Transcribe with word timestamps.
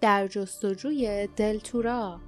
در 0.00 0.26
جستجوی 0.26 1.28
دلتورا 1.36 2.20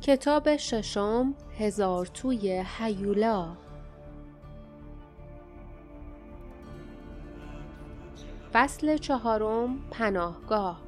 کتاب 0.00 0.56
ششم 0.56 1.34
هزار 1.58 2.06
توی 2.06 2.64
هیولا. 2.78 3.56
فصل 8.52 8.96
چهارم 8.96 9.78
پناهگاه. 9.90 10.87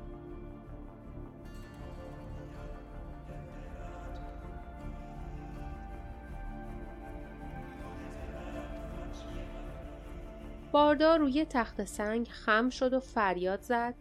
باردا 10.72 11.16
روی 11.16 11.44
تخت 11.44 11.84
سنگ 11.84 12.28
خم 12.28 12.70
شد 12.70 12.92
و 12.92 13.00
فریاد 13.00 13.62
زد. 13.62 13.94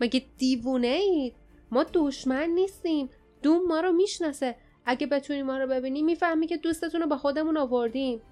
مگه 0.00 0.24
دیوونه 0.36 0.86
اید؟ 0.86 1.34
ما 1.70 1.86
دشمن 1.92 2.50
نیستیم. 2.50 3.10
دوم 3.42 3.66
ما 3.66 3.80
رو 3.80 3.92
می‌شناسه. 3.92 4.56
اگه 4.86 5.06
بتونی 5.06 5.42
ما 5.42 5.58
رو 5.58 5.66
ببینی 5.66 6.02
می‌فهمی 6.02 6.46
که 6.46 6.56
دوستتون 6.56 7.00
رو 7.00 7.06
با 7.06 7.16
خودمون 7.16 7.56
آوردیم. 7.56 8.22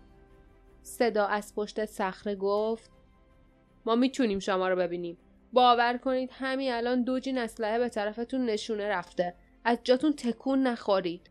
صدا 0.82 1.26
از 1.26 1.54
پشت 1.54 1.84
صخره 1.84 2.34
گفت 2.34 2.90
ما 3.86 3.94
می‌تونیم 3.94 4.38
شما 4.38 4.68
رو 4.68 4.76
ببینیم. 4.76 5.18
باور 5.52 5.96
کنید 5.96 6.30
همین 6.32 6.72
الان 6.72 7.02
دو 7.02 7.20
جین 7.20 7.38
اسلحه 7.38 7.78
به 7.78 7.88
طرفتون 7.88 8.46
نشونه 8.46 8.88
رفته. 8.88 9.34
از 9.64 9.78
جاتون 9.84 10.12
تکون 10.12 10.62
نخورید. 10.62 11.30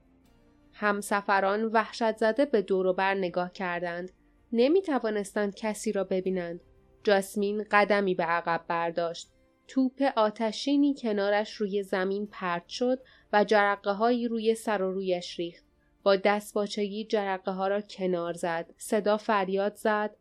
همسفران 0.74 1.66
وحشت 1.66 2.18
زده 2.18 2.46
به 2.46 2.62
دور 2.62 2.94
بر 2.94 3.14
نگاه 3.14 3.54
کردند. 3.54 4.12
نمی 4.52 4.82
توانستند 4.82 5.56
کسی 5.56 5.92
را 5.92 6.04
ببینند. 6.04 6.60
جاسمین 7.04 7.66
قدمی 7.72 8.16
به 8.16 8.24
عقب 8.24 8.66
برداشت. 8.68 9.32
توپ 9.68 10.12
آتشینی 10.16 10.96
کنارش 10.96 11.54
روی 11.54 11.84
زمین 11.84 12.28
پرت 12.28 12.68
شد 12.68 13.02
و 13.34 13.44
جرقه 13.44 13.92
هایی 13.92 14.28
روی 14.28 14.56
سر 14.56 14.82
و 14.82 14.92
رویش 14.92 15.40
ریخت. 15.40 15.66
با 16.04 16.16
دست 16.16 16.54
باچگی 16.54 17.06
جرقه 17.06 17.52
ها 17.52 17.68
را 17.68 17.82
کنار 17.82 18.34
زد. 18.34 18.74
صدا 18.78 19.18
فریاد 19.18 19.76
زد. 19.76 20.16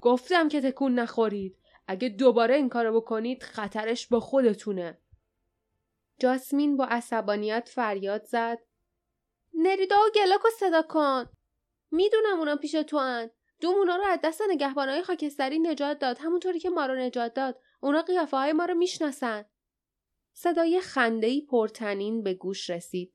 گفتم 0.00 0.48
که 0.48 0.60
تکون 0.60 0.94
نخورید. 0.94 1.56
اگه 1.86 2.08
دوباره 2.08 2.54
این 2.54 2.68
کارو 2.68 3.00
بکنید 3.00 3.42
خطرش 3.42 4.06
با 4.06 4.20
خودتونه. 4.20 4.98
جاسمین 6.18 6.76
با 6.76 6.84
عصبانیت 6.84 7.70
فریاد 7.74 8.24
زد. 8.24 8.58
نریدا 9.54 9.96
و 9.96 10.10
گلاکو 10.14 10.48
صدا 10.58 10.82
کن. 10.82 11.24
می‌دونم 11.90 12.38
اونا 12.38 12.56
پیش 12.56 12.72
تو 12.72 12.98
هن. 12.98 13.30
دوم 13.60 13.74
اونا 13.74 13.96
رو 13.96 14.04
از 14.04 14.20
دست 14.24 14.42
نگهبانهای 14.48 15.02
خاکستری 15.02 15.58
نجات 15.58 15.98
داد 15.98 16.18
همونطوری 16.18 16.58
که 16.58 16.70
ما 16.70 16.86
رو 16.86 16.94
نجات 16.94 17.34
داد. 17.34 17.60
اونا 17.80 18.02
قیافه 18.02 18.36
های 18.36 18.52
ما 18.52 18.64
رو 18.64 18.74
می‌شناسن. 18.74 19.44
صدای 20.32 20.80
خندهای 20.80 21.40
پرتنین 21.40 22.22
به 22.22 22.34
گوش 22.34 22.70
رسید. 22.70 23.14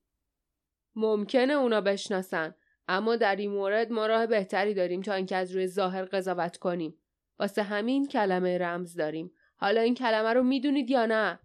ممکنه 0.95 1.53
اونا 1.53 1.81
بشناسن 1.81 2.55
اما 2.87 3.15
در 3.15 3.35
این 3.35 3.51
مورد 3.51 3.91
ما 3.91 4.07
راه 4.07 4.25
بهتری 4.25 4.73
داریم 4.73 5.01
تا 5.01 5.13
اینکه 5.13 5.35
از 5.35 5.55
روی 5.55 5.67
ظاهر 5.67 6.05
قضاوت 6.05 6.57
کنیم. 6.57 7.01
واسه 7.39 7.63
همین 7.63 8.07
کلمه 8.07 8.57
رمز 8.57 8.95
داریم. 8.95 9.31
حالا 9.55 9.81
این 9.81 9.95
کلمه 9.95 10.33
رو 10.33 10.43
می‌دونید 10.43 10.89
یا 10.89 11.05
نه؟ 11.05 11.39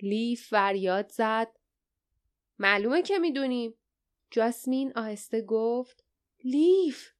لیف 0.00 0.48
فریاد 0.48 1.08
زد. 1.08 1.56
معلومه 2.58 3.02
که 3.02 3.18
می‌دونیم. 3.18 3.74
جاسمین 4.30 4.92
آهسته 4.96 5.42
گفت 5.42 6.04
لیف! 6.44 7.17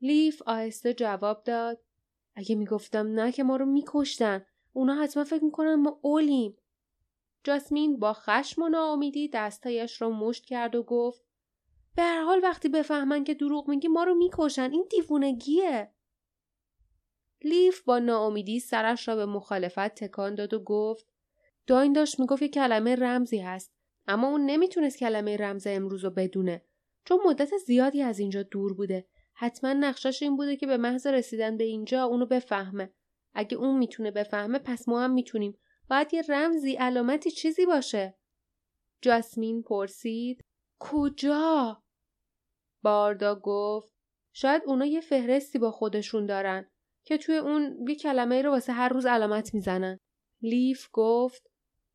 لیف 0.00 0.42
آهسته 0.46 0.94
جواب 0.94 1.44
داد. 1.44 1.80
اگه 2.34 2.54
می‌گفتم 2.54 3.06
نه 3.06 3.32
که 3.32 3.42
ما 3.42 3.56
رو 3.56 3.66
میکشتن. 3.66 4.46
اونا 4.72 4.94
حتما 4.94 5.24
فکر 5.24 5.44
می‌کنن 5.44 5.74
ما 5.74 5.98
اولیم. 6.02 6.56
جاسمین 7.44 7.98
با 7.98 8.12
خشم 8.12 8.62
و 8.62 8.68
ناامیدی 8.68 9.28
دستایش 9.28 10.02
را 10.02 10.10
مشت 10.10 10.44
کرد 10.44 10.74
و 10.74 10.82
گفت 10.82 11.22
به 11.96 12.02
هر 12.02 12.22
حال 12.22 12.40
وقتی 12.42 12.68
بفهمن 12.68 13.24
که 13.24 13.34
دروغ 13.34 13.68
میگی 13.68 13.88
ما 13.88 14.04
رو 14.04 14.14
می‌کشن. 14.14 14.70
این 14.72 14.86
دیوونگیه. 14.90 15.92
لیف 17.44 17.82
با 17.82 17.98
ناامیدی 17.98 18.60
سرش 18.60 19.08
را 19.08 19.16
به 19.16 19.26
مخالفت 19.26 19.94
تکان 19.94 20.34
داد 20.34 20.54
و 20.54 20.58
گفت 20.58 21.06
داین 21.66 21.92
داشت 21.92 22.20
می‌گفت 22.20 22.42
یه 22.42 22.48
کلمه 22.48 22.96
رمزی 22.96 23.38
هست 23.38 23.72
اما 24.06 24.28
اون 24.28 24.46
نمی‌تونست 24.46 24.98
کلمه 24.98 25.36
رمز 25.36 25.66
امروز 25.66 26.04
رو 26.04 26.10
بدونه 26.10 26.62
چون 27.04 27.18
مدت 27.26 27.56
زیادی 27.66 28.02
از 28.02 28.18
اینجا 28.18 28.42
دور 28.42 28.74
بوده. 28.74 29.06
حتما 29.38 29.72
نقشاش 29.72 30.22
این 30.22 30.36
بوده 30.36 30.56
که 30.56 30.66
به 30.66 30.76
محض 30.76 31.06
رسیدن 31.06 31.56
به 31.56 31.64
اینجا 31.64 32.04
اونو 32.04 32.26
بفهمه. 32.26 32.92
اگه 33.34 33.56
اون 33.56 33.78
می‌تونه 33.78 34.10
بفهمه 34.10 34.58
پس 34.58 34.88
ما 34.88 35.02
هم 35.02 35.10
می‌تونیم. 35.10 35.58
باید 35.90 36.14
یه 36.14 36.22
رمزی 36.28 36.74
علامتی 36.74 37.30
چیزی 37.30 37.66
باشه. 37.66 38.18
جاسمین 39.00 39.62
پرسید 39.62 40.44
کجا؟ 40.78 41.82
باردا 42.82 43.34
گفت 43.34 43.92
شاید 44.32 44.62
اونا 44.66 44.86
یه 44.86 45.00
فهرستی 45.00 45.58
با 45.58 45.70
خودشون 45.70 46.26
دارن 46.26 46.70
که 47.04 47.18
توی 47.18 47.36
اون 47.36 47.88
یه 47.88 47.94
کلمه 47.94 48.42
رو 48.42 48.50
واسه 48.50 48.72
هر 48.72 48.88
روز 48.88 49.06
علامت 49.06 49.54
می‌زنن. 49.54 50.00
لیف 50.42 50.88
گفت 50.92 51.50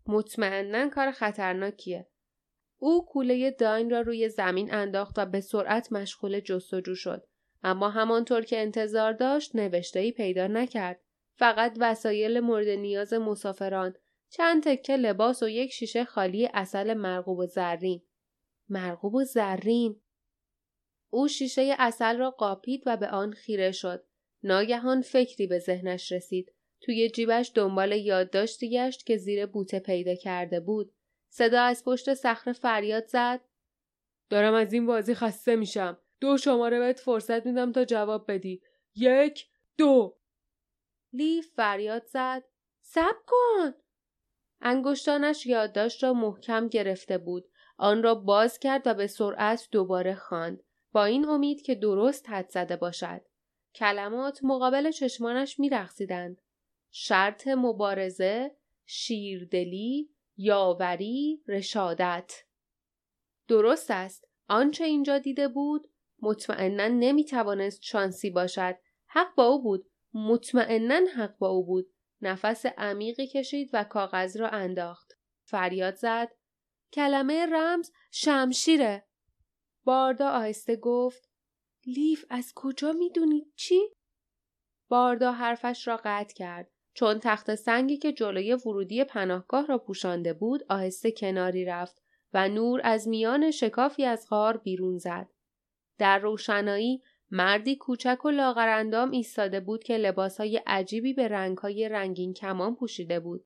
مطمئنا 0.07 0.89
کار 0.89 1.11
خطرناکیه. 1.11 2.07
او 2.77 3.05
کوله 3.05 3.51
داین 3.51 3.89
را 3.89 4.01
روی 4.01 4.29
زمین 4.29 4.73
انداخت 4.73 5.19
و 5.19 5.25
به 5.25 5.41
سرعت 5.41 5.91
مشغول 5.91 6.39
جستجو 6.39 6.95
شد. 6.95 7.27
اما 7.63 7.89
همانطور 7.89 8.41
که 8.41 8.61
انتظار 8.61 9.13
داشت 9.13 9.55
نوشته‌ای 9.55 10.11
پیدا 10.11 10.47
نکرد. 10.47 11.01
فقط 11.35 11.77
وسایل 11.79 12.39
مورد 12.39 12.67
نیاز 12.67 13.13
مسافران، 13.13 13.95
چند 14.29 14.63
تکه 14.63 14.97
لباس 14.97 15.43
و 15.43 15.49
یک 15.49 15.71
شیشه 15.71 16.05
خالی 16.05 16.49
اصل 16.53 16.93
مرغوب 16.93 17.37
و 17.37 17.45
زرین. 17.45 18.01
مرغوب 18.69 19.15
و 19.15 19.23
زرین. 19.23 20.01
او 21.09 21.27
شیشه 21.27 21.75
اصل 21.79 22.17
را 22.17 22.31
قاپید 22.31 22.83
و 22.85 22.97
به 22.97 23.07
آن 23.07 23.31
خیره 23.31 23.71
شد. 23.71 24.03
ناگهان 24.43 25.01
فکری 25.01 25.47
به 25.47 25.59
ذهنش 25.59 26.11
رسید. 26.11 26.53
توی 26.81 27.09
جیبش 27.09 27.51
دنبال 27.55 27.91
یادداشتی 27.91 28.69
گشت 28.69 29.05
که 29.05 29.17
زیر 29.17 29.45
بوته 29.45 29.79
پیدا 29.79 30.15
کرده 30.15 30.59
بود. 30.59 30.93
صدا 31.29 31.61
از 31.61 31.83
پشت 31.83 32.13
صخره 32.13 32.53
فریاد 32.53 33.07
زد. 33.07 33.41
دارم 34.29 34.53
از 34.53 34.73
این 34.73 34.85
بازی 34.85 35.15
خسته 35.15 35.55
میشم. 35.55 35.97
دو 36.21 36.37
شماره 36.37 36.79
بهت 36.79 36.99
فرصت 36.99 37.45
میدم 37.45 37.71
تا 37.71 37.85
جواب 37.85 38.31
بدی. 38.31 38.61
یک 38.95 39.47
دو. 39.77 40.17
لیف 41.13 41.53
فریاد 41.55 42.05
زد. 42.05 42.43
سب 42.81 43.15
کن. 43.27 43.73
انگشتانش 44.61 45.45
یادداشت 45.45 46.03
را 46.03 46.13
محکم 46.13 46.67
گرفته 46.67 47.17
بود. 47.17 47.49
آن 47.77 48.03
را 48.03 48.15
باز 48.15 48.59
کرد 48.59 48.87
و 48.87 48.93
به 48.93 49.07
سرعت 49.07 49.67
دوباره 49.71 50.15
خواند. 50.15 50.63
با 50.91 51.05
این 51.05 51.25
امید 51.25 51.61
که 51.61 51.75
درست 51.75 52.29
حد 52.29 52.49
زده 52.49 52.75
باشد. 52.75 53.21
کلمات 53.75 54.39
مقابل 54.43 54.91
چشمانش 54.91 55.59
میرقصیدند. 55.59 56.41
شرط 56.91 57.47
مبارزه 57.47 58.55
شیردلی 58.85 60.09
یاوری 60.37 61.43
رشادت. 61.47 62.43
درست 63.47 63.91
است. 63.91 64.27
آنچه 64.47 64.83
اینجا 64.83 65.17
دیده 65.17 65.47
بود 65.47 65.90
مطمئنا 66.21 66.87
نمی‌توانست 66.87 67.81
شانسی 67.83 68.29
باشد. 68.29 68.75
حق 69.07 69.35
با 69.35 69.45
او 69.45 69.63
بود. 69.63 69.85
مطمئنا 70.13 70.99
حق 71.15 71.37
با 71.37 71.47
او 71.49 71.65
بود. 71.65 71.93
نفس 72.21 72.65
عمیقی 72.65 73.27
کشید 73.27 73.69
و 73.73 73.83
کاغذ 73.83 74.37
را 74.37 74.49
انداخت. 74.49 75.17
فریاد 75.43 75.95
زد. 75.95 76.31
کلمه 76.93 77.45
رمز 77.45 77.91
شمشیره. 78.11 79.07
باردا 79.83 80.29
آهسته 80.29 80.75
گفت. 80.75 81.29
لیف 81.85 82.25
از 82.29 82.51
کجا 82.55 82.91
می‌دونید 82.91 83.53
چی؟ 83.55 83.89
باردا 84.87 85.31
حرفش 85.31 85.87
را 85.87 85.99
قطع 86.03 86.33
کرد. 86.33 86.71
چون 86.93 87.19
تخت 87.19 87.55
سنگی 87.55 87.97
که 87.97 88.13
جلوی 88.13 88.53
ورودی 88.53 89.03
پناهگاه 89.03 89.65
را 89.65 89.77
پوشانده 89.77 90.33
بود 90.33 90.63
آهسته 90.69 91.11
کناری 91.11 91.65
رفت 91.65 92.01
و 92.33 92.49
نور 92.49 92.81
از 92.83 93.07
میان 93.07 93.51
شکافی 93.51 94.05
از 94.05 94.27
غار 94.29 94.57
بیرون 94.57 94.97
زد. 94.97 95.29
در 95.97 96.19
روشنایی 96.19 97.03
مردی 97.31 97.75
کوچک 97.75 98.25
و 98.25 98.29
لاغرندام 98.29 99.11
ایستاده 99.11 99.59
بود 99.59 99.83
که 99.83 99.97
لباسهای 99.97 100.61
عجیبی 100.67 101.13
به 101.13 101.27
رنگهای 101.27 101.89
رنگین 101.89 102.33
کمان 102.33 102.75
پوشیده 102.75 103.19
بود. 103.19 103.45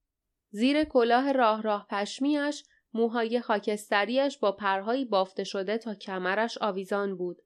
زیر 0.50 0.84
کلاه 0.84 1.32
راه 1.32 1.62
راه 1.62 1.86
پشمیش 1.90 2.64
موهای 2.94 3.40
خاکستریش 3.40 4.38
با 4.38 4.52
پرهایی 4.52 5.04
بافته 5.04 5.44
شده 5.44 5.78
تا 5.78 5.94
کمرش 5.94 6.58
آویزان 6.58 7.16
بود. 7.16 7.42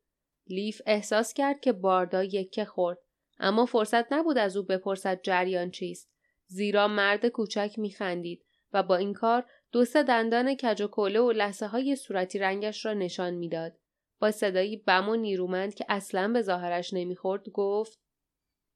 لیف 0.47 0.82
احساس 0.87 1.35
کرد 1.35 1.61
که 1.61 1.73
باردا 1.73 2.25
یکه 2.25 2.64
خورد. 2.64 2.99
اما 3.38 3.67
فرصت 3.67 4.12
نبود 4.12 4.38
از 4.38 4.56
او 4.56 4.62
بپرسد 4.62 5.20
جریان 5.23 5.70
چیست. 5.70 6.11
زیرا 6.47 6.88
مرد 6.88 7.29
کوچک 7.29 7.75
میخندید 7.76 8.44
و 8.73 8.82
با 8.82 8.97
این 8.97 9.12
کار 9.12 9.47
دو 9.73 9.85
دندان 9.85 10.55
کج 10.55 10.82
و 10.82 10.87
کوله 10.87 11.20
و 11.20 11.32
لحظه 11.32 11.67
های 11.67 11.97
صورتی 11.97 12.38
رنگش 12.38 12.87
را 12.87 12.94
نشان 12.94 13.35
می‌داد. 13.35 13.80
با 14.21 14.31
صدایی 14.31 14.77
بم 14.77 15.09
و 15.09 15.17
نیرومند 15.17 15.75
که 15.75 15.85
اصلا 15.89 16.29
به 16.29 16.43
ظاهرش 16.43 16.93
نمی‌خورد 16.93 17.49
گفت 17.49 18.01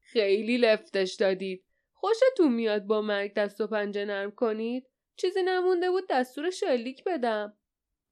خیلی 0.00 0.58
لفتش 0.58 1.14
دادید. 1.14 1.64
خوشتون 1.92 2.52
میاد 2.52 2.82
با 2.82 3.00
مرگ 3.00 3.34
دست 3.34 3.60
و 3.60 3.66
پنجه 3.66 4.04
نرم 4.04 4.30
کنید؟ 4.30 4.86
چیزی 5.16 5.42
نمونده 5.42 5.90
بود 5.90 6.04
دستور 6.10 6.50
شلیک 6.50 7.04
بدم. 7.04 7.58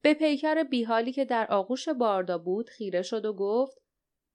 به 0.03 0.15
پیکر 0.15 0.63
بیحالی 0.63 1.13
که 1.13 1.25
در 1.25 1.47
آغوش 1.51 1.89
باردا 1.89 2.39
بود 2.39 2.69
خیره 2.69 3.03
شد 3.03 3.25
و 3.25 3.33
گفت 3.33 3.79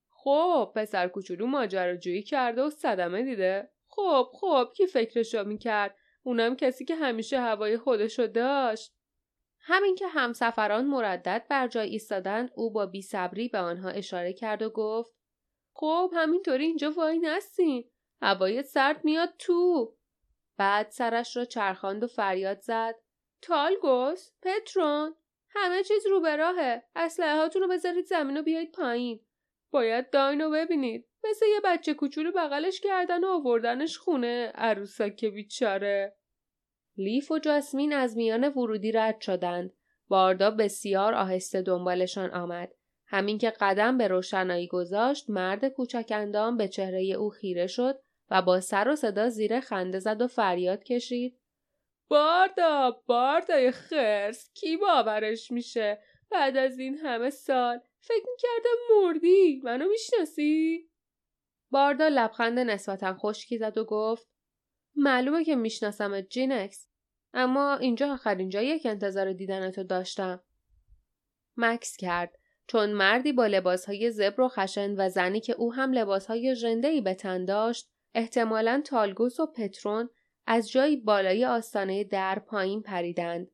خب 0.09 0.71
پسر 0.75 1.07
کوچولو 1.07 1.45
ماجراجویی 1.45 2.23
کرده 2.23 2.61
و 2.61 2.69
صدمه 2.69 3.23
دیده. 3.23 3.71
خب 3.87 4.27
خب 4.33 4.67
کی 4.75 4.87
فکرشو 4.87 5.43
می‌کرد؟ 5.43 5.95
اونم 6.23 6.55
کسی 6.55 6.85
که 6.85 6.95
همیشه 6.95 7.39
هوای 7.39 7.77
خودشو 7.77 8.27
داشت. 8.27 8.93
همین 9.69 9.95
که 9.95 10.07
همسفران 10.07 10.85
مردد 10.85 11.45
بر 11.49 11.67
جای 11.67 11.89
ایستادند 11.89 12.51
او 12.55 12.71
با 12.71 12.85
بیصبری 12.85 13.47
به 13.47 13.57
آنها 13.57 13.89
اشاره 13.89 14.33
کرد 14.33 14.61
و 14.61 14.69
گفت 14.69 15.15
خب 15.73 16.11
همینطوری 16.15 16.65
اینجا 16.65 16.91
وای 16.91 17.19
نستین. 17.19 17.89
هوای 18.21 18.63
سرد 18.63 19.05
میاد 19.05 19.33
تو. 19.39 19.93
بعد 20.57 20.89
سرش 20.89 21.37
را 21.37 21.45
چرخاند 21.45 22.03
و 22.03 22.07
فریاد 22.07 22.59
زد. 22.59 22.95
تالگوس 23.41 24.31
پترون 24.41 25.15
همه 25.49 25.83
چیز 25.83 26.07
رو 26.07 26.21
به 26.21 26.35
راهه. 26.35 26.83
اسلحه 26.95 27.47
رو 27.47 27.67
بذارید 27.67 28.05
زمین 28.05 28.37
و 28.37 28.41
بیایید 28.41 28.71
پایین. 28.71 29.19
باید 29.71 30.09
داینو 30.09 30.49
ببینید. 30.49 31.07
مثل 31.23 31.45
یه 31.45 31.61
بچه 31.63 31.93
کوچولو 31.93 32.31
بغلش 32.31 32.81
کردن 32.81 33.23
و 33.23 33.27
آوردنش 33.27 33.97
خونه. 33.97 34.51
عروسک 34.55 35.25
بیچاره. 35.25 36.16
لیف 36.97 37.31
و 37.31 37.39
جاسمین 37.39 37.93
از 37.93 38.17
میان 38.17 38.49
ورودی 38.49 38.91
رد 38.91 39.21
شدند. 39.21 39.73
باردا 40.07 40.51
بسیار 40.51 41.13
آهسته 41.13 41.61
دنبالشان 41.61 42.29
آمد. 42.29 42.71
همین 43.07 43.37
که 43.37 43.49
قدم 43.49 43.97
به 43.97 44.07
روشنایی 44.07 44.67
گذاشت 44.67 45.29
مرد 45.29 45.67
کوچک 45.67 46.11
اندام 46.11 46.57
به 46.57 46.67
چهره 46.67 47.03
او 47.03 47.29
خیره 47.29 47.67
شد 47.67 47.99
و 48.29 48.41
با 48.41 48.59
سر 48.59 48.87
و 48.87 48.95
صدا 48.95 49.29
زیر 49.29 49.59
خنده 49.59 49.99
زد 49.99 50.21
و 50.21 50.27
فریاد 50.27 50.83
کشید. 50.83 51.39
باردا 52.07 53.01
باردای 53.05 53.71
خرس 53.71 54.51
کی 54.53 54.77
باورش 54.77 55.51
میشه؟ 55.51 55.99
بعد 56.31 56.57
از 56.57 56.79
این 56.79 56.97
همه 56.97 57.29
سال 57.29 57.79
فکر 57.99 58.25
می‌کردم 58.31 58.77
مردی 58.95 59.61
منو 59.63 59.87
می‌شناسی؟ 59.89 60.89
باردا 61.71 62.07
لبخند 62.07 62.59
نسبتا 62.59 63.13
خشکی 63.13 63.57
زد 63.57 63.77
و 63.77 63.85
گفت 63.85 64.27
معلومه 64.95 65.43
که 65.43 65.55
می‌شناسم 65.55 66.21
جینکس. 66.21 66.86
اما 67.39 67.75
اینجا 67.75 68.13
آخرین 68.13 68.49
جایی 68.49 68.79
که 68.79 68.89
انتظار 68.89 69.33
دیدنتو 69.33 69.83
داشتم 69.83 70.43
مکس 71.57 71.97
کرد 71.97 72.37
چون 72.67 72.93
مردی 72.93 73.31
با 73.33 73.47
لباسهای 73.47 74.11
زبر 74.11 74.41
و 74.41 74.47
خشن 74.47 74.95
و 74.97 75.09
زنی 75.09 75.39
که 75.39 75.53
او 75.53 75.73
هم 75.73 75.93
لباسهای 75.93 76.55
ژندهای 76.55 77.01
به 77.01 77.13
تن 77.13 77.45
داشت 77.45 77.89
احتمالا 78.15 78.81
تالگوس 78.85 79.39
و 79.39 79.45
پترون 79.45 80.09
از 80.47 80.71
جایی 80.71 80.97
بالای 80.97 81.45
آستانه 81.45 82.03
در 82.03 82.39
پایین 82.39 82.81
پریدند. 82.81 83.51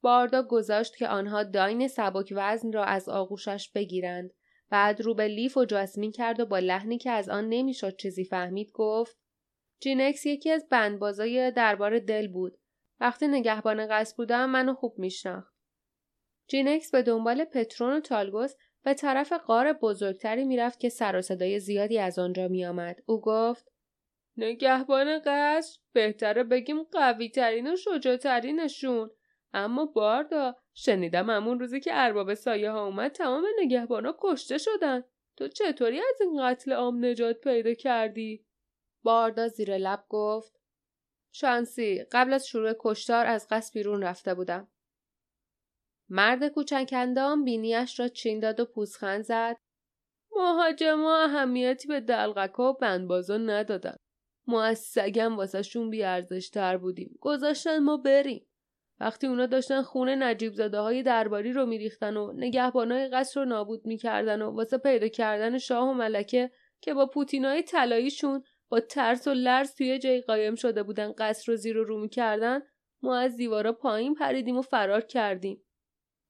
باردا 0.00 0.42
گذاشت 0.42 0.96
که 0.96 1.08
آنها 1.08 1.42
داین 1.42 1.88
سبک 1.88 2.32
وزن 2.36 2.72
را 2.72 2.84
از 2.84 3.08
آغوشش 3.08 3.70
بگیرند. 3.74 4.30
بعد 4.70 5.00
رو 5.00 5.14
به 5.14 5.28
لیف 5.28 5.56
و 5.56 5.64
جاسمین 5.64 6.12
کرد 6.12 6.40
و 6.40 6.46
با 6.46 6.58
لحنی 6.58 6.98
که 6.98 7.10
از 7.10 7.28
آن 7.28 7.48
نمی‌شد 7.48 7.96
چیزی 7.96 8.24
فهمید 8.24 8.70
گفت 8.74 9.16
جینکس 9.80 10.26
یکی 10.26 10.50
از 10.50 10.66
بندبازای 10.70 11.50
دربار 11.50 11.98
دل 11.98 12.28
بود. 12.28 12.58
وقتی 13.00 13.28
نگهبان 13.28 13.86
قصد 13.86 14.16
بودم 14.16 14.50
منو 14.50 14.74
خوب 14.74 14.98
میشناخت. 14.98 15.56
جینکس 16.48 16.90
به 16.90 17.02
دنبال 17.02 17.44
پترون 17.44 17.92
و 17.92 18.00
تالگوس 18.00 18.54
به 18.82 18.94
طرف 18.94 19.32
قار 19.32 19.72
بزرگتری 19.72 20.44
می‌رفت 20.44 20.80
که 20.80 20.88
سر 20.88 21.16
و 21.16 21.22
صدای 21.22 21.60
زیادی 21.60 21.98
از 21.98 22.18
آنجا 22.18 22.48
میآمد. 22.48 23.02
او 23.06 23.20
گفت 23.20 23.72
نگهبان 24.36 25.20
قصر 25.26 25.78
بهتره 25.92 26.44
بگیم 26.44 26.82
قوی 26.82 27.28
ترین 27.28 27.72
و 27.72 27.76
شجاعترینشون 27.76 29.10
اما 29.52 29.86
باردا 29.86 30.56
شنیدم 30.74 31.30
همون 31.30 31.60
روزی 31.60 31.80
که 31.80 31.90
ارباب 31.94 32.34
سایه 32.34 32.70
ها 32.70 32.86
اومد 32.86 33.12
تمام 33.12 33.44
نگهبانا 33.58 34.16
کشته 34.18 34.58
شدن 34.58 35.04
تو 35.36 35.48
چطوری 35.48 35.98
از 35.98 36.20
این 36.20 36.42
قتل 36.42 36.72
عام 36.72 37.04
نجات 37.04 37.40
پیدا 37.40 37.74
کردی؟ 37.74 38.46
باردا 39.02 39.48
زیر 39.48 39.78
لب 39.78 40.04
گفت 40.08 40.60
شانسی 41.38 42.04
قبل 42.12 42.32
از 42.32 42.46
شروع 42.46 42.72
کشتار 42.78 43.26
از 43.26 43.46
قصد 43.50 43.74
بیرون 43.74 44.02
رفته 44.02 44.34
بودم. 44.34 44.68
مرد 46.08 46.48
کوچکندام 46.48 47.44
بینیش 47.44 48.00
را 48.00 48.08
چین 48.08 48.40
داد 48.40 48.60
و 48.60 48.64
پوزخند 48.64 49.22
زد. 49.22 49.56
مهاجما 50.36 51.16
اهمیتی 51.16 51.88
به 51.88 52.00
دلغکا 52.00 52.72
و 52.72 52.76
بندبازا 52.76 53.36
ندادن. 53.36 53.96
ما 54.46 54.64
از 54.64 54.78
سگم 54.78 55.36
واسه 55.36 55.62
شون 55.62 55.90
بیارزشتر 55.90 56.76
بودیم. 56.76 57.18
گذاشتن 57.20 57.78
ما 57.78 57.96
بریم. 57.96 58.46
وقتی 59.00 59.26
اونا 59.26 59.46
داشتن 59.46 59.82
خونه 59.82 60.16
نجیب 60.16 60.52
زاده 60.52 60.78
های 60.78 61.02
درباری 61.02 61.52
رو 61.52 61.66
میریختن 61.66 62.16
و 62.16 62.32
نگهبانای 62.32 63.08
قصر 63.08 63.40
رو 63.40 63.46
نابود 63.46 63.86
می‌کردن 63.86 64.42
و 64.42 64.50
واسه 64.50 64.78
پیدا 64.78 65.08
کردن 65.08 65.58
شاه 65.58 65.88
و 65.88 65.92
ملکه 65.92 66.50
که 66.80 66.94
با 66.94 67.06
پوتینای 67.06 67.62
طلاییشون 67.62 68.44
با 68.68 68.80
ترس 68.80 69.26
و 69.26 69.34
لرز 69.34 69.74
توی 69.74 69.98
جای 69.98 70.20
قایم 70.20 70.54
شده 70.54 70.82
بودن 70.82 71.12
قصر 71.18 71.52
رو 71.52 71.56
زیر 71.56 71.78
و 71.78 71.84
رو 71.84 72.00
می‌کردن 72.00 72.60
ما 73.02 73.18
از 73.18 73.36
دیوارا 73.36 73.72
پایین 73.72 74.14
پریدیم 74.14 74.56
و 74.56 74.62
فرار 74.62 75.00
کردیم. 75.00 75.62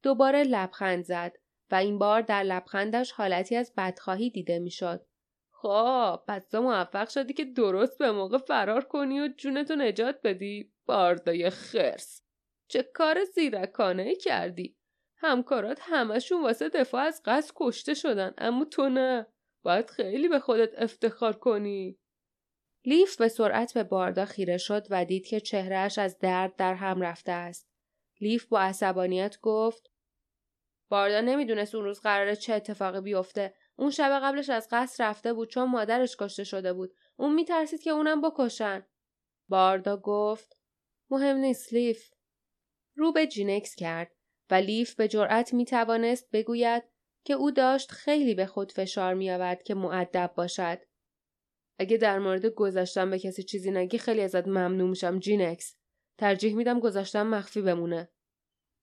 دوباره 0.02 0.42
لبخند 0.42 1.04
زد 1.04 1.36
و 1.70 1.74
این 1.74 1.98
بار 1.98 2.20
در 2.20 2.42
لبخندش 2.42 3.12
حالتی 3.12 3.56
از 3.56 3.72
بدخواهی 3.76 4.30
دیده 4.30 4.58
می‌شد. 4.58 5.06
خب 5.52 6.20
پس 6.28 6.48
تو 6.48 6.62
موفق 6.62 7.08
شدی 7.08 7.32
که 7.32 7.44
درست 7.44 7.98
به 7.98 8.12
موقع 8.12 8.38
فرار 8.38 8.84
کنی 8.84 9.20
و 9.20 9.28
جونتو 9.36 9.76
نجات 9.76 10.20
بدی؟ 10.24 10.72
باردای 10.86 11.50
خرس. 11.50 12.22
چه 12.68 12.82
کار 12.82 13.24
زیرکانه 13.24 14.14
کردی؟ 14.14 14.76
همکارات 15.16 15.78
همشون 15.82 16.42
واسه 16.42 16.68
دفاع 16.68 17.02
از 17.02 17.22
قصد 17.24 17.52
کشته 17.56 17.94
شدن 17.94 18.34
اما 18.38 18.64
تو 18.64 18.88
نه. 18.88 19.26
باید 19.62 19.90
خیلی 19.90 20.28
به 20.28 20.38
خودت 20.38 20.70
افتخار 20.76 21.36
کنی. 21.36 21.98
لیف 22.86 23.16
به 23.16 23.28
سرعت 23.28 23.74
به 23.74 23.84
باردا 23.84 24.24
خیره 24.24 24.56
شد 24.56 24.86
و 24.90 25.04
دید 25.04 25.26
که 25.26 25.40
چهرهش 25.40 25.98
از 25.98 26.18
درد 26.18 26.56
در 26.56 26.74
هم 26.74 27.00
رفته 27.00 27.32
است 27.32 27.68
لیف 28.20 28.46
با 28.46 28.60
عصبانیت 28.60 29.40
گفت 29.40 29.90
باردا 30.88 31.20
نمی‌دونست 31.20 31.74
اون 31.74 31.84
روز 31.84 32.00
قراره 32.00 32.36
چه 32.36 32.54
اتفاقی 32.54 33.00
بیفته 33.00 33.54
اون 33.76 33.90
شب 33.90 34.20
قبلش 34.22 34.50
از 34.50 34.68
قصر 34.70 35.08
رفته 35.08 35.32
بود 35.32 35.50
چون 35.50 35.70
مادرش 35.70 36.16
کشته 36.16 36.44
شده 36.44 36.72
بود. 36.72 36.94
اون 37.16 37.34
میترسید 37.34 37.82
که 37.82 37.90
اونم 37.90 38.22
بکشن. 38.22 38.86
باردا 39.48 39.96
گفت 39.96 40.58
مهم 41.10 41.36
نیست 41.36 41.72
لیف. 41.72 42.10
رو 42.96 43.12
به 43.12 43.26
جینکس 43.26 43.74
کرد 43.74 44.12
و 44.50 44.54
لیف 44.54 44.94
به 44.94 45.08
جرأت 45.08 45.54
می 45.54 45.64
توانست 45.64 46.30
بگوید 46.32 46.82
که 47.24 47.34
او 47.34 47.50
داشت 47.50 47.92
خیلی 47.92 48.34
به 48.34 48.46
خود 48.46 48.72
فشار 48.72 49.14
می 49.14 49.30
آورد 49.30 49.62
که 49.62 49.74
معدب 49.74 50.32
باشد. 50.36 50.78
اگه 51.78 51.96
در 51.96 52.18
مورد 52.18 52.46
گذشتم 52.46 53.10
به 53.10 53.18
کسی 53.18 53.42
چیزی 53.42 53.70
نگی 53.70 53.98
خیلی 53.98 54.20
ازت 54.20 54.48
ممنون 54.48 54.90
میشم 54.90 55.18
جینکس. 55.18 55.76
ترجیح 56.18 56.54
میدم 56.54 56.80
گذاشتم 56.80 57.26
مخفی 57.26 57.62
بمونه. 57.62 58.08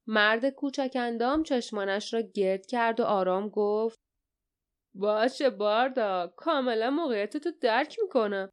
مرد 0.07 0.50
کوچک 0.50 0.91
اندام 0.95 1.43
چشمانش 1.43 2.13
را 2.13 2.21
گرد 2.21 2.65
کرد 2.65 3.00
و 3.00 3.03
آرام 3.03 3.50
گفت 3.50 4.00
باشه 4.95 5.50
باردا 5.50 6.33
کاملا 6.38 6.89
موقعیت 6.89 7.38
تو 7.38 7.51
درک 7.62 7.97
می‌کنم 8.01 8.50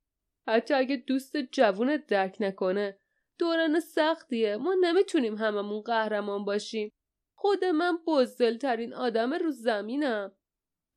حتی 0.49 0.75
اگه 0.75 0.97
دوست 0.97 1.37
جوونت 1.37 2.06
درک 2.06 2.37
نکنه 2.40 2.99
دوران 3.38 3.80
سختیه 3.80 4.56
ما 4.56 4.76
نمی‌تونیم 4.80 5.37
هممون 5.37 5.80
قهرمان 5.80 6.44
باشیم 6.44 6.90
خود 7.37 7.64
من 7.64 7.99
ترین 8.61 8.94
آدم 8.94 9.35
رو 9.35 9.50
زمینم 9.50 10.37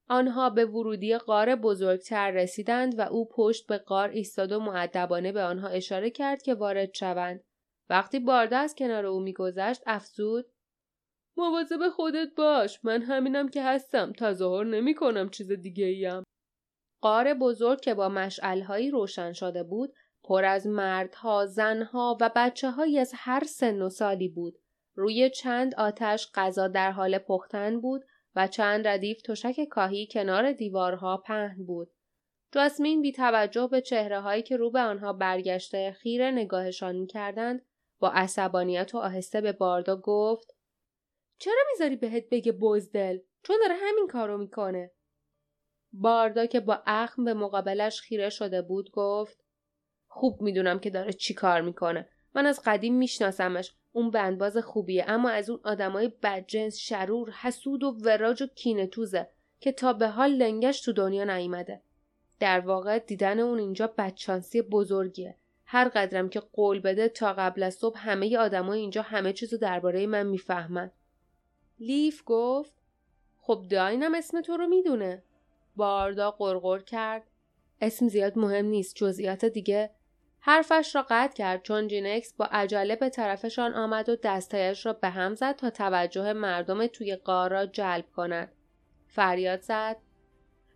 آنها 0.10 0.50
به 0.50 0.66
ورودی 0.66 1.18
غار 1.18 1.56
بزرگتر 1.56 2.32
رسیدند 2.32 3.00
و 3.00 3.02
او 3.02 3.30
پشت 3.30 3.68
به 3.68 3.78
غار 3.78 4.10
ایستاد 4.10 4.52
و 4.52 4.60
معدبانه 4.60 5.32
به 5.32 5.44
آنها 5.44 5.68
اشاره 5.68 6.10
کرد 6.10 6.42
که 6.42 6.54
وارد 6.54 6.94
شوند 6.94 7.44
وقتی 7.90 8.20
بارده 8.20 8.56
از 8.56 8.76
کنار 8.76 9.06
او 9.06 9.20
میگذشت 9.20 9.82
افزود 9.86 10.46
مواظب 11.38 11.90
خودت 11.90 12.36
باش 12.36 12.86
من 12.86 13.02
همینم 13.02 13.50
که 13.50 13.64
هستم 13.64 14.12
تظاهر 14.12 14.64
نمی 14.64 14.96
کنم 14.96 15.30
چیز 15.30 15.52
دیگه 15.52 15.86
ایم. 15.86 16.24
قار 17.02 17.34
بزرگ 17.34 17.82
که 17.82 17.94
با 17.94 18.10
مشعلهایی 18.10 18.92
روشن 18.92 19.34
شده 19.34 19.64
بود 19.64 19.94
پر 20.24 20.46
از 20.46 20.68
مردها، 20.68 21.46
زنها 21.46 22.18
و 22.22 22.32
بچه 22.36 22.72
های 22.72 23.00
از 23.00 23.12
هر 23.16 23.44
سن 23.44 23.82
و 23.82 23.90
سالی 23.90 24.28
بود. 24.30 24.54
روی 24.96 25.30
چند 25.30 25.76
آتش 25.76 26.32
غذا 26.36 26.68
در 26.68 26.92
حال 26.92 27.18
پختن 27.18 27.82
بود 27.82 28.04
و 28.36 28.48
چند 28.48 28.88
ردیف 28.88 29.22
تشک 29.22 29.64
کاهی 29.64 30.08
کنار 30.12 30.52
دیوارها 30.52 31.18
پهن 31.18 31.66
بود. 31.66 31.92
جاسمین 32.52 33.02
بی 33.02 33.12
توجه 33.12 33.68
به 33.68 33.82
چهره 33.82 34.20
هایی 34.20 34.44
که 34.44 34.58
رو 34.58 34.72
به 34.72 34.80
آنها 34.80 35.14
برگشته 35.14 35.92
خیره 35.92 36.32
نگاهشان 36.32 36.96
می 36.96 37.08
کردند 37.08 37.66
با 38.00 38.12
عصبانیت 38.12 38.96
و 38.96 38.98
آهسته 38.98 39.42
به 39.42 39.52
باردا 39.52 39.96
گفت 39.96 40.56
چرا 41.38 41.64
می‌ذاری 41.72 41.96
بهت 41.96 42.30
بگه 42.32 42.52
بزدل؟ 42.52 43.20
چون 43.44 43.56
داره 43.62 43.76
همین 43.82 44.08
کارو 44.08 44.38
می‌کنه. 44.38 44.92
باردا 45.94 46.46
که 46.46 46.60
با 46.60 46.84
اخم 46.86 47.24
به 47.24 47.34
مقابلش 47.34 48.02
خیره 48.02 48.30
شده 48.30 48.62
بود 48.62 48.92
گفت 48.92 49.44
خوب 50.08 50.42
می‌دونم 50.42 50.80
که 50.80 50.90
داره 50.90 51.14
چی 51.14 51.34
کار 51.34 51.62
می‌کنه. 51.62 52.10
من 52.36 52.46
از 52.46 52.62
قدیم 52.66 52.96
میشناسمش. 52.96 53.76
اون 53.94 54.12
بندباز 54.12 54.58
خوبیه. 54.58 55.06
اما 55.08 55.30
از 55.30 55.50
اون 55.50 55.60
آدمای 55.64 56.12
بدجنس 56.24 56.78
شرور 56.78 57.32
حسود 57.32 57.84
و 57.84 57.92
وراج 58.02 58.44
و 58.44 58.48
کینتوزه 58.56 59.30
که 59.60 59.72
تا 59.72 59.94
به 59.94 60.08
حال 60.08 60.32
لنگش 60.32 60.82
تو 60.82 60.94
دنیا 60.94 61.24
نیامده. 61.24 61.82
در 62.40 62.60
واقع 62.60 63.00
دیدن 63.00 63.40
اون 63.40 63.60
اینجا 63.60 63.88
بدشانسی 63.88 64.62
بزرگیه. 64.62 65.36
هر 65.66 65.90
قدرم 65.90 66.30
که 66.30 66.40
قول 66.40 66.80
بده 66.80 67.10
تا 67.10 67.34
قبل 67.34 67.64
از 67.64 67.76
صبح 67.76 68.00
همه 68.00 68.38
آدمای 68.38 68.80
اینجا 68.80 69.02
همه 69.02 69.34
چیزو 69.34 69.58
درباره 69.58 70.08
من 70.08 70.28
می‌فهمن. 70.28 70.92
لیف 71.80 72.24
گفت 72.26 72.74
خب 73.40 73.66
داینم 73.70 74.16
اسم 74.16 74.42
تو 74.42 74.58
رو 74.58 74.68
می‌دونه. 74.68 75.24
باردا 75.76 76.32
قرقر 76.32 76.80
کرد. 76.80 77.24
اسم 77.82 78.08
زیاد 78.08 78.38
مهم 78.38 78.66
نیست 78.66 78.96
جزئیات 78.96 79.46
دیگه 79.46 79.90
حرفش 80.46 80.96
را 80.96 81.06
قطع 81.10 81.34
کرد 81.34 81.64
چون 81.64 81.88
جینکس 81.88 82.34
با 82.34 82.46
عجله 82.46 82.96
به 82.96 83.10
طرفشان 83.10 83.74
آمد 83.74 84.10
و 84.10 84.16
دستایش 84.16 84.86
را 84.86 84.94
به 84.94 85.10
هم 85.10 85.36
زد 85.36 85.56
تا 85.56 85.70
توجه 85.70 86.34
مردم 86.34 86.88
توی 86.88 87.16
قار 87.16 87.52
را 87.52 87.66
جلب 87.66 88.06
کند. 88.16 88.52
فریاد 89.08 89.62
زد 89.62 89.98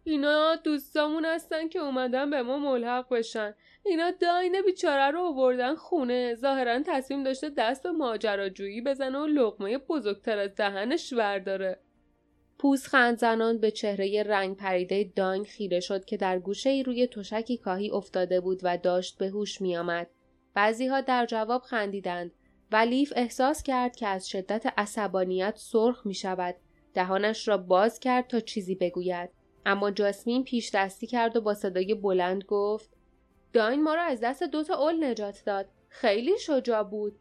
اینا 0.04 0.56
دوستامون 0.56 1.26
هستن 1.26 1.68
که 1.68 1.80
اومدن 1.80 2.30
به 2.30 2.42
ما 2.42 2.58
ملحق 2.58 3.10
بشن. 3.10 3.56
اینا 3.86 4.12
داین 4.12 4.62
بیچاره 4.66 5.12
رو 5.12 5.22
آوردن 5.22 5.76
خونه. 5.76 6.36
ظاهرا 6.36 6.80
تصمیم 6.86 7.24
داشته 7.24 7.50
دست 7.50 7.84
به 7.84 7.92
ماجراجویی 7.92 8.82
بزنه 8.82 9.20
و 9.20 9.26
لقمه 9.26 9.78
بزرگتر 9.78 10.38
از 10.38 10.56
دهنش 10.56 11.14
ورداره. 11.14 11.80
پوزخند 12.60 13.18
زنان 13.18 13.58
به 13.58 13.72
چهره 13.72 14.24
رنگ 14.24 14.58
پریده 14.58 15.12
داین 15.16 15.44
خیره 15.46 15.80
شد 15.80 16.06
که 16.06 16.18
در 16.18 16.40
گوشه 16.40 16.70
ای 16.70 16.84
روی 16.84 17.08
تشکی 17.08 17.58
کاهی 17.58 17.92
افتاده 17.92 18.42
بود 18.42 18.60
و 18.64 18.78
داشت 18.78 19.18
به 19.18 19.28
هوش 19.28 19.62
می 19.62 19.78
آمد. 19.78 20.10
بعضی 20.54 20.88
ها 20.88 21.02
در 21.02 21.26
جواب 21.26 21.62
خندیدند 21.62 22.32
و 22.72 22.76
لیف 22.76 23.14
احساس 23.16 23.64
کرد 23.64 23.96
که 23.96 24.08
از 24.08 24.30
شدت 24.30 24.74
عصبانیت 24.78 25.54
سرخ 25.58 26.06
می 26.06 26.14
شود. 26.14 26.56
دهانش 26.94 27.48
را 27.48 27.58
باز 27.58 28.00
کرد 28.00 28.28
تا 28.28 28.40
چیزی 28.40 28.76
بگوید. 28.76 29.30
اما 29.66 29.92
جاسمین 29.92 30.44
پیش 30.44 30.72
دستی 30.74 31.08
کرد 31.08 31.36
و 31.36 31.42
با 31.42 31.54
صدای 31.54 31.94
بلند 31.94 32.44
گفت 32.44 32.90
داین 33.54 33.84
ما 33.84 33.96
را 33.96 34.02
از 34.02 34.20
دست 34.20 34.44
دوتا 34.44 34.76
اول 34.76 35.04
نجات 35.04 35.44
داد. 35.46 35.70
خیلی 35.90 36.40
شجاع 36.40 36.84
بود. 36.84 37.20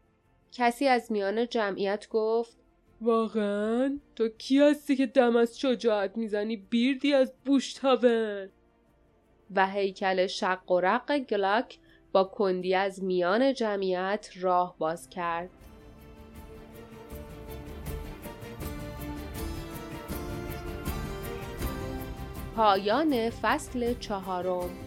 کسی 0.51 0.87
از 0.87 1.11
میان 1.11 1.47
جمعیت 1.47 2.07
گفت 2.09 2.57
واقعا؟ 3.01 3.99
تو 4.15 4.27
کی 4.27 4.59
هستی 4.59 4.95
که 4.95 5.05
دم 5.05 5.35
از 5.35 5.59
شجاعت 5.59 6.17
می‌زنی 6.17 6.57
بیردی 6.57 7.13
از 7.13 7.33
بوشتاون 7.45 8.49
و 9.55 9.67
هیکل 9.67 10.27
شق 10.27 10.71
و 10.71 10.79
رق 10.79 11.17
گلاک 11.17 11.79
با 12.11 12.23
کندی 12.23 12.75
از 12.75 13.03
میان 13.03 13.53
جمعیت 13.53 14.29
راه 14.39 14.75
باز 14.77 15.09
کرد. 15.09 15.49
پایان 22.55 23.29
فصل 23.29 23.93
چهارم. 23.93 24.86